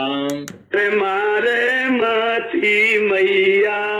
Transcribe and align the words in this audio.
Um, 0.00 0.50
प्रेमारे 0.70 1.88
माथी 1.90 3.00
मैया। 3.00 3.95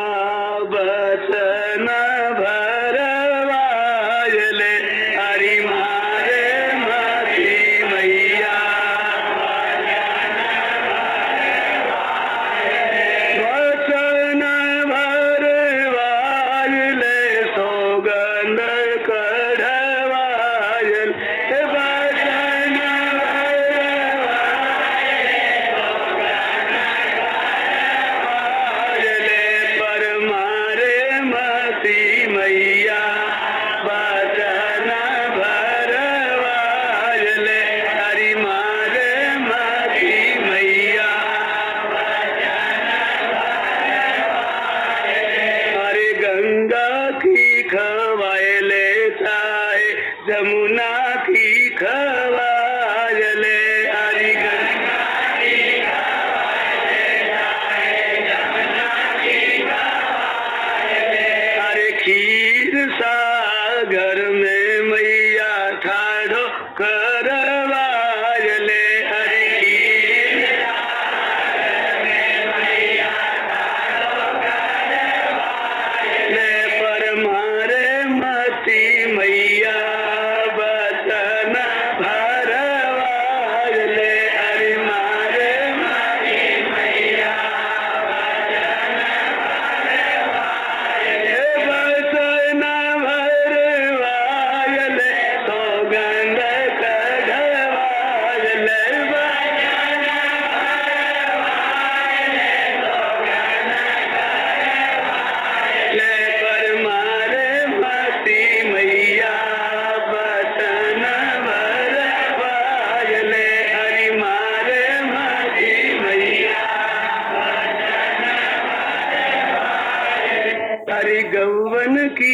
good 66.77 67.36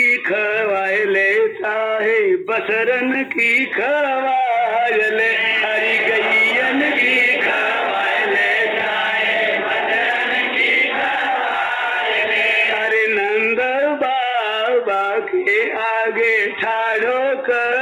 की 0.03 0.17
खवाय 0.27 0.97
ले 1.15 1.31
चाहे 1.59 2.19
बसरन 2.47 3.13
की 3.35 3.51
खवाय 3.75 4.97
ले 5.17 5.29
हरी 5.63 5.99
गैयन 6.07 6.81
की 6.95 7.15
खवाय 7.43 8.19
ले 8.33 8.49
चाहे 8.79 9.37
बसरन 9.67 10.33
की 10.55 10.71
खवाय 10.95 12.19
ले 12.31 12.43
अरे 12.79 13.05
नंद 13.15 13.61
बाबा 14.03 15.05
के 15.31 15.71
आगे 15.87 16.35
ठाड़ो 16.63 17.21
कर 17.51 17.82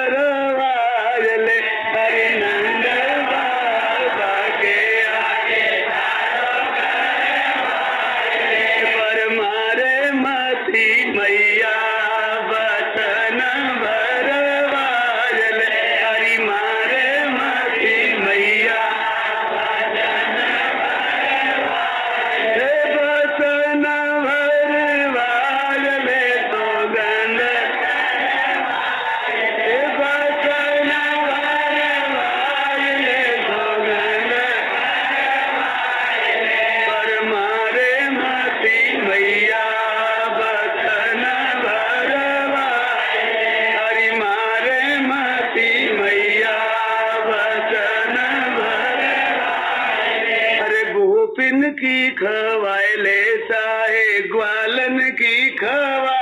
खवाए 52.41 53.25
साहे 53.39 54.21
ग्वालन 54.21 54.99
की 55.11 55.51
खवा 55.51 56.21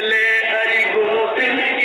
ले। 0.00 0.26
हरि 0.46 0.84
गोपिन 0.84 1.58
की 1.80 1.83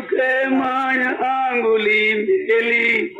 के 0.00 0.46
मान 0.46 1.02
आंगुली 1.24 2.14
मिली। 2.14 3.14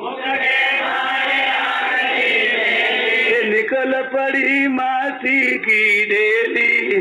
निकल 3.51 4.03
पड़ी 4.03 4.69
माथी 4.69 5.59
की 5.59 6.05
डेली। 6.05 6.97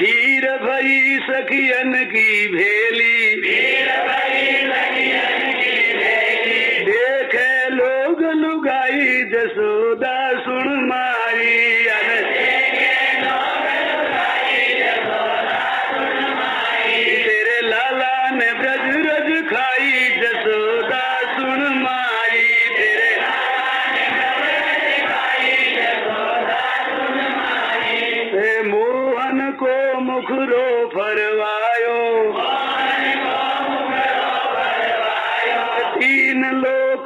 धीर 0.00 0.50
भई 0.50 1.18
सखियन 1.18 2.04
की 2.04 2.48
भेली। 2.48 3.36
देखे 6.84 7.70
लोग 7.70 8.22
लुगाई 8.22 9.22
जसोदा 9.22 10.40
सुन 10.40 10.86
मारी। 10.88 11.66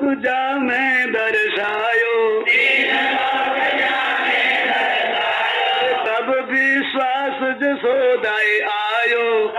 जा 0.02 0.58
में 0.58 1.12
दर्शायो 1.12 2.40
तब 6.06 6.48
विश्वास 6.50 7.54
जसोदाय 7.62 8.60
आयो। 8.60 9.49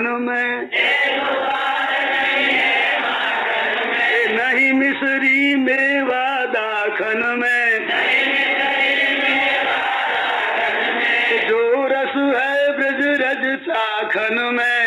मन 0.00 0.22
में। 0.22 0.70
नहीं 4.36 4.72
मिसरी 4.72 5.54
मेवा 5.54 6.46
दाखन 6.46 7.22
में। 7.38 7.86
जो 11.48 11.86
रस 11.86 12.40
है 12.40 12.72
ब्रज 12.76 13.06
रज 13.22 13.58
साखन 13.58 14.36
में। 14.54 14.80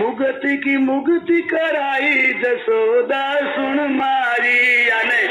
मुगति 0.00 0.56
की 0.56 0.76
मुगति 0.76 1.42
कराई 1.42 2.32
जसोदा 2.44 3.36
सुन 3.36 3.86
मारी, 3.90 4.88
यानी 4.88 5.28